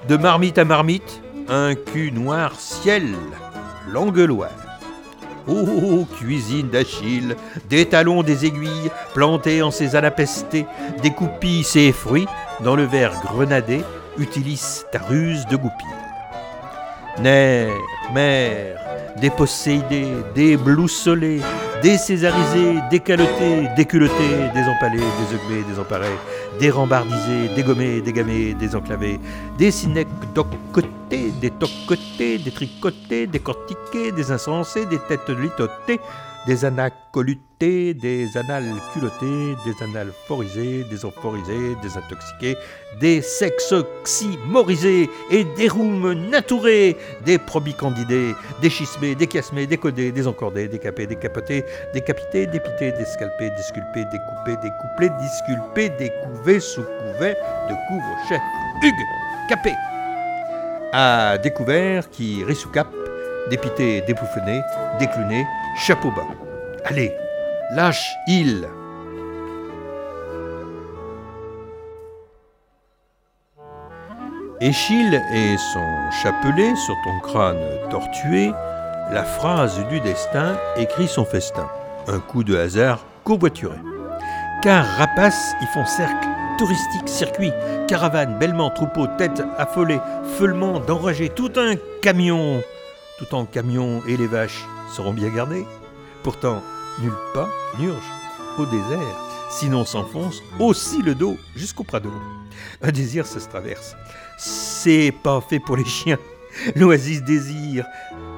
[0.07, 3.15] de marmite à marmite, un cul noir ciel,
[3.89, 4.66] Langueloire.
[5.47, 7.35] Oh, cuisine d'Achille,
[7.69, 10.65] des talons, des aiguilles, plantés en ces anapestés,
[11.01, 12.27] des coupilles, ces fruits,
[12.61, 13.81] dans le verre grenadé,
[14.17, 15.87] utilise ta ruse de goupille.
[18.13, 18.77] Mère,
[19.19, 21.41] des posséidés, des bloussolés,
[21.81, 25.63] des césarisés, des calotés, des culottés, des empalés, des euglés,
[31.41, 35.99] des tocotés, des tricotés, des cortiqués, des insensés, des têtes litotées,
[36.47, 38.73] des anacolutés, des anales
[39.65, 42.55] des analphorisés, des emphorisés, des intoxiqués,
[43.01, 46.95] des sexoxymorisés et des roumes naturés,
[47.25, 52.01] des probicandidés, des schismés, des chiasmés, des codés, des encordés, des capés, des capotés, des
[52.01, 56.83] capités, des pités, des scalpés, des sculpés, des coupés, des couplés, disculpés, des couvés sous
[56.83, 57.35] couvert
[57.69, 58.41] de couvre-chef.
[58.83, 59.71] Hugues, capé
[60.93, 62.71] à découvert qui rit sous
[63.49, 64.61] dépité, dépouffené,
[64.99, 65.45] décluné,
[65.85, 66.27] chapeau bas.
[66.85, 67.13] Allez,
[67.75, 68.15] lâche
[74.59, 75.85] Échille et son
[76.23, 78.51] chapelet sur ton crâne tortué,
[79.11, 81.69] la phrase du destin écrit son festin.
[82.07, 83.77] Un coup de hasard covoituré.
[84.63, 86.27] Car rapaces y font cercle,
[86.57, 87.51] touristique, circuit,
[87.87, 89.99] caravane, bellement, troupeau, tête affolée,
[90.39, 92.63] feulement, d'enragés, tout un camion.
[93.19, 95.67] Tout en camion et les vaches seront bien gardées.
[96.23, 96.63] Pourtant,
[96.99, 97.47] nul pas
[97.77, 98.11] n'urge
[98.57, 99.17] au désert,
[99.51, 102.09] sinon s'enfonce aussi le dos jusqu'au prado.
[102.81, 103.95] Un désir, ça se traverse.
[104.37, 106.17] C'est pas fait pour les chiens.
[106.75, 107.85] L'oasis désir,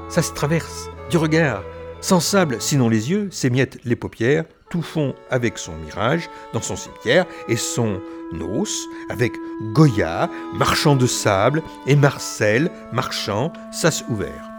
[0.09, 1.63] ça se traverse du regard.
[2.01, 6.75] Sans sable, sinon les yeux, s'émiettent les paupières, tout fond avec son mirage dans son
[6.75, 8.01] cimetière et son
[8.39, 9.33] os avec
[9.73, 14.49] Goya, marchand de sable, et Marcel, marchand, sas ouvert.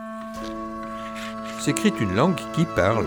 [1.60, 3.06] S'écrit une langue qui parle,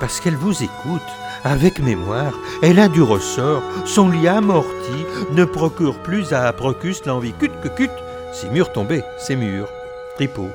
[0.00, 1.02] parce qu'elle vous écoute,
[1.44, 2.32] avec mémoire,
[2.62, 7.68] elle a du ressort, son lit amorti ne procure plus à Procus l'envie cut que
[7.68, 7.90] cut,
[8.32, 9.68] si murs tombés, c'est murs,
[10.16, 10.50] tripot,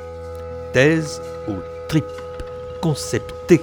[0.74, 1.54] thèse ou
[1.88, 2.06] trip,
[2.82, 3.62] concepter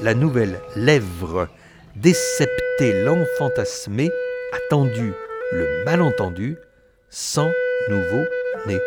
[0.00, 1.48] la nouvelle lèvre,
[1.96, 4.10] décepter l'enfantasmé,
[4.52, 5.12] attendu
[5.52, 6.56] le malentendu,
[7.10, 7.50] sans
[7.88, 8.24] nouveau
[8.66, 8.78] né.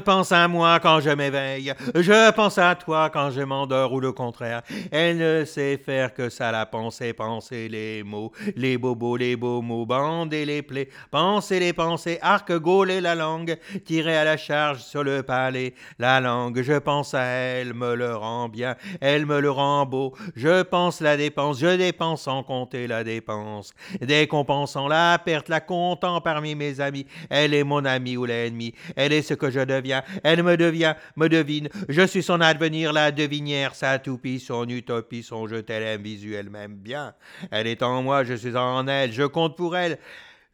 [0.00, 1.72] Pense à moi quand je m'éveille.
[1.94, 4.62] Je pense à toi quand je m'endors ou le contraire.
[4.90, 9.62] Elle ne sait faire que ça, la pensée, penser les mots, les bobos, les beaux
[9.62, 14.80] mots, bander les plaies, penser les pensées, arc gauler la langue, tirer à la charge
[14.80, 15.74] sur le palais.
[15.98, 20.14] La langue, je pense à elle, me le rend bien, elle me le rend beau.
[20.34, 23.74] Je pense la dépense, je dépense sans compter la dépense.
[24.00, 27.06] Décompensant la perte, la comptant parmi mes amis.
[27.28, 28.74] Elle est mon ami ou l'ennemi.
[28.96, 32.92] Elle est ce que je deviens, elle me devient, me devine, je suis son advenir,
[32.92, 37.14] la devinière, sa toupie, son utopie, son je t'aime visuel même bien.
[37.50, 39.98] Elle est en moi, je suis en elle, je compte pour elle.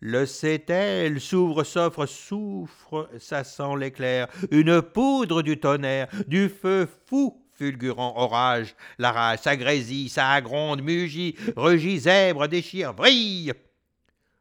[0.00, 7.42] Le sait-elle, s'ouvre, s'offre, souffre, ça sent l'éclair, une poudre du tonnerre, du feu fou,
[7.54, 13.52] fulgurant orage, la rage s'agrésille, ça gronde, mugit, rugit, zèbre, déchire, brille.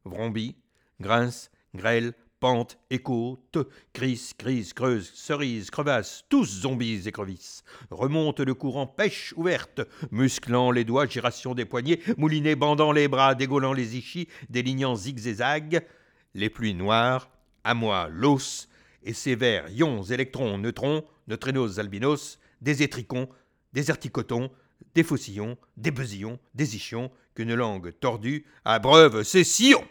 [0.03, 0.55] Vrombit,
[0.99, 2.13] grince, grêle,
[2.45, 3.57] pente, écoute,
[3.91, 7.63] crise, crise, creuse, cerise, crevasse, tous zombies et crevisses.
[7.89, 9.81] Remonte le courant pêche ouverte,
[10.11, 15.87] musclant les doigts, giration des poignets, moulinet bandant les bras, dégaulant les ichis, délignant zigzag,
[16.35, 17.31] les pluies noires,
[17.63, 18.69] à moi l'os,
[19.01, 23.27] et ses verts, ions, électrons, neutrons, neutrinos, albinos, des étricons,
[23.73, 24.51] des articotons,
[24.93, 29.83] des faucillons, des besillons, des ichions, qu'une langue tordue abreuve ses sillons.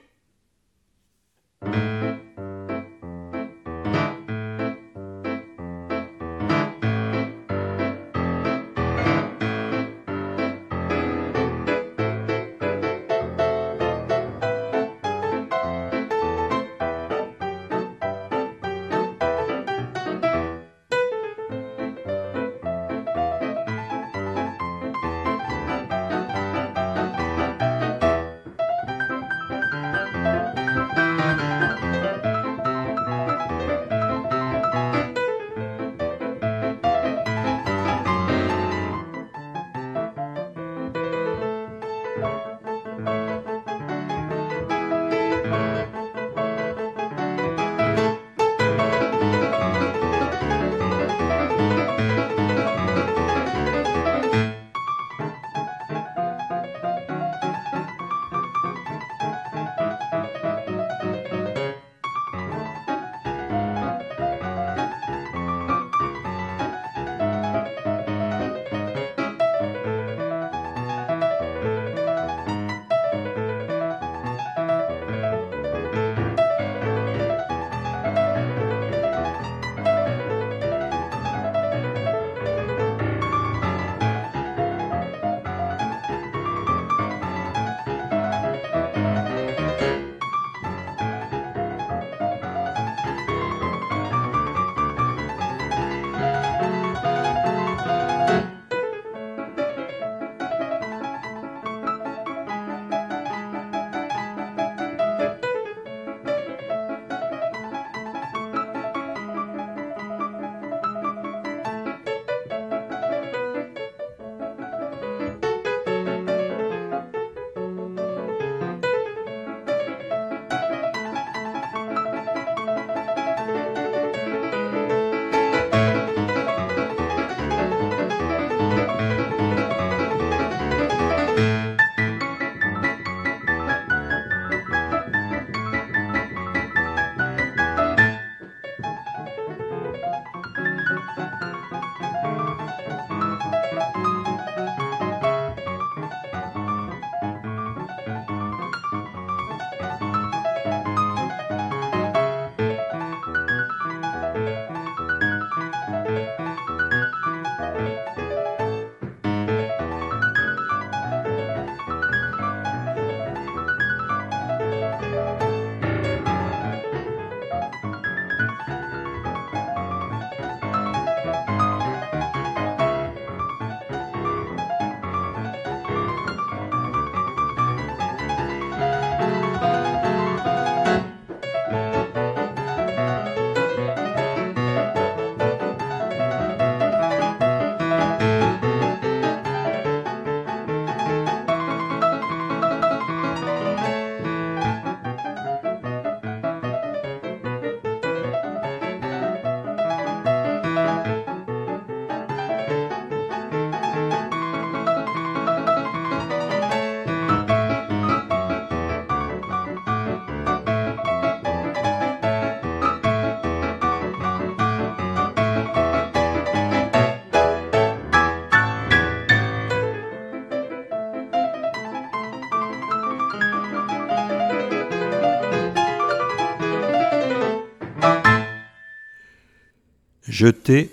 [230.44, 230.90] Jeter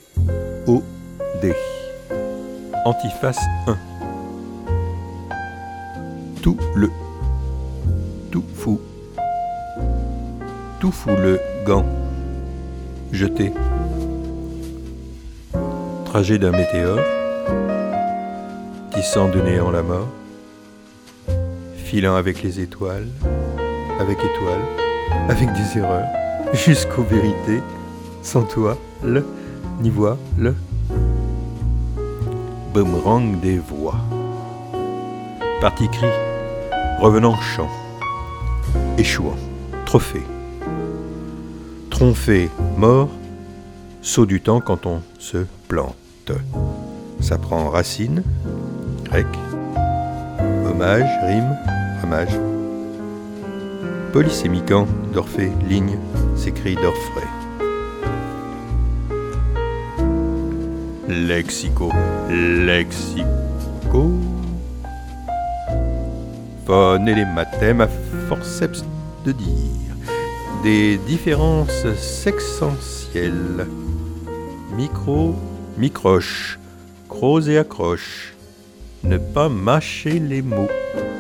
[0.66, 0.82] au
[1.42, 1.54] dé.
[2.86, 3.78] Antiface 1.
[6.42, 6.90] Tout le.
[8.32, 8.80] Tout fou.
[10.80, 11.86] Tout fou le gant.
[13.12, 13.52] Jeter.
[16.06, 17.02] Trajet d'un météore.
[18.94, 20.08] Tissant de néant la mort.
[21.76, 23.10] Filant avec les étoiles.
[24.00, 25.28] Avec étoiles.
[25.28, 26.08] Avec des erreurs.
[26.54, 27.62] Jusqu'aux vérités.
[28.24, 29.26] Sans toi, le,
[29.82, 30.56] ni voix, le.
[32.74, 33.96] Boomerang des voix.
[35.60, 36.08] Parti cri,
[37.00, 37.70] revenant chant.
[38.98, 39.36] Échouant,
[39.86, 40.24] trophée.
[41.90, 43.10] Tronfé, mort,
[44.02, 46.32] saut du temps quand on se plante.
[47.20, 48.24] Ça prend racine,
[49.06, 49.28] grec.
[50.66, 51.58] Hommage, rime,
[52.02, 52.40] ramage.
[54.14, 55.98] Polysémiquant, d'Orphée, ligne,
[56.36, 57.41] s'écrit d'Orfray.
[61.12, 61.90] Lexico,
[62.30, 64.12] lexico.
[66.66, 67.26] Phone les
[67.82, 67.88] à
[68.30, 68.86] forceps
[69.26, 69.96] de dire.
[70.64, 73.68] Des différences sexentielles.
[74.76, 75.36] Micro,
[75.78, 76.60] microche,
[77.10, 78.34] croze et accroche.
[79.04, 80.70] Ne pas mâcher les mots.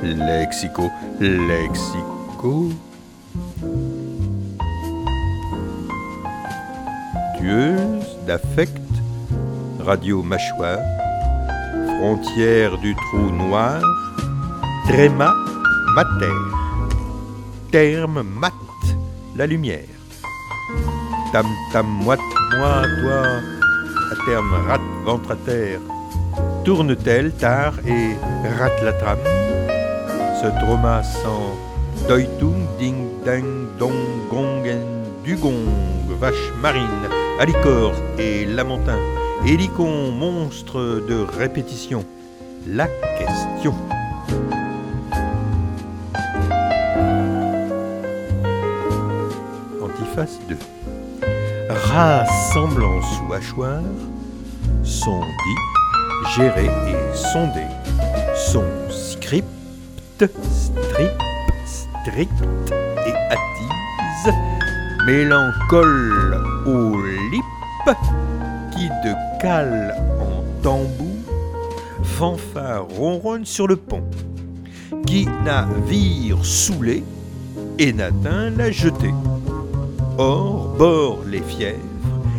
[0.03, 0.89] Lexico,
[1.19, 2.71] lexico.
[7.37, 8.80] Tueuse d'affect,
[9.86, 10.79] radio mâchoire,
[11.97, 13.82] frontière du trou noir,
[14.88, 15.34] tréma
[15.95, 16.39] mater,
[17.71, 18.53] terme mat,
[19.36, 19.97] la lumière.
[21.34, 22.19] Tam tam moite
[22.57, 23.21] moi toi,
[24.11, 25.79] à terme rat ventre à terre,
[26.63, 28.15] tourne-t-elle tard et
[28.59, 29.27] rate la trame?
[30.41, 31.55] Ce trauma sans
[32.07, 34.84] doitung ding dang dong gongen
[35.23, 35.65] dugong,
[36.19, 37.07] vache marine,
[37.39, 38.99] alicor et lamentin,
[39.45, 42.05] hélicon monstre de répétition.
[42.67, 42.87] La
[43.17, 43.73] question.
[49.81, 50.57] Antiphase 2.
[51.69, 53.81] Rassemblance ou hachoir,
[54.83, 57.65] sont dit, géré et sondé.
[58.35, 59.45] Son script,
[60.17, 61.11] strip,
[61.65, 62.31] strict
[63.05, 64.35] et attise,
[65.05, 66.95] mélancole au
[67.31, 67.51] lip,
[69.41, 71.07] cale en tambour,
[72.03, 74.03] fanfare ronronne sur le pont,
[75.07, 77.03] qui navire saoulé
[77.79, 79.13] et n'atteint la jetée.
[80.19, 81.79] Or, bord les fièvres,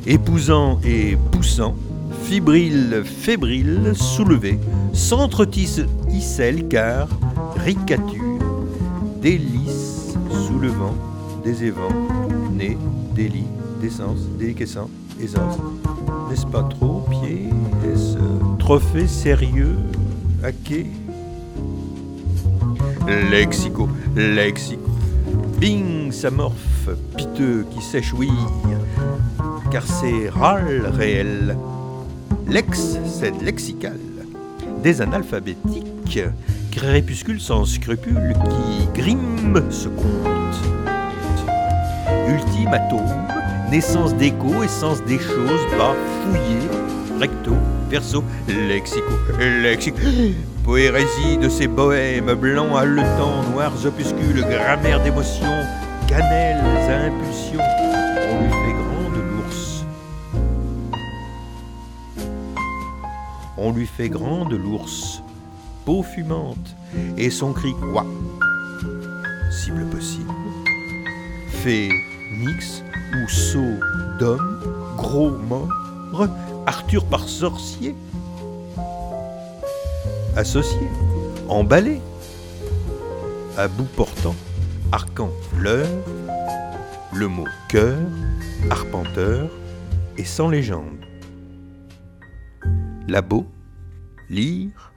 [0.06, 1.74] épousant et poussant,
[2.22, 4.60] fibrile, fébrile, soulevé,
[4.92, 7.08] s'entretisse icelle car
[7.56, 8.38] ricature,
[9.20, 10.14] délice,
[10.46, 10.94] soulevant,
[11.42, 11.88] des évents,
[12.52, 12.78] nez,
[13.12, 13.48] délit,
[13.80, 14.88] décence, déliquescent,
[15.20, 15.58] aisance.
[16.28, 17.50] N'est-ce pas trop, pied,
[17.84, 18.18] est-ce
[18.58, 19.76] trophée sérieux,
[20.42, 20.86] hacké
[23.30, 24.90] Lexico, lexico,
[25.58, 28.30] bing, s'amorphe, piteux qui sèche ouïe,
[29.70, 31.56] carcéral réel.
[32.48, 33.98] Lex, c'est lexical.
[34.82, 36.20] Des analphabétiques,
[36.70, 40.56] crépuscules sans scrupules qui griment ce conte.
[42.28, 43.21] Ultime atome,
[43.72, 46.68] naissance d'écho, essence des choses, bas, fouillé,
[47.18, 47.54] recto,
[47.88, 49.98] verso, lexico, lexico.
[50.62, 55.64] Poérésie de ces bohèmes blancs haletants, noirs opuscules, grammaire d'émotions,
[56.06, 56.60] cannelles
[56.90, 57.60] à impulsion.
[58.30, 59.84] On lui fait grande l'ours.
[63.56, 65.22] On lui fait grande l'ours,
[65.86, 66.76] peau fumante,
[67.16, 68.04] et son cri quoi?
[69.50, 70.30] Cible possible.
[71.48, 71.88] Fait
[72.38, 72.84] nix
[73.22, 73.78] ou saut
[74.18, 74.60] d'homme,
[74.96, 75.68] gros mort,
[76.66, 77.94] Arthur par sorcier.
[80.36, 80.88] Associé,
[81.48, 82.00] emballé,
[83.56, 84.34] à bout portant,
[84.90, 85.86] arcan fleur,
[87.12, 87.98] le mot cœur,
[88.70, 89.50] arpenteur
[90.16, 91.04] et sans légende.
[93.08, 93.46] Labo,
[94.30, 94.92] lire,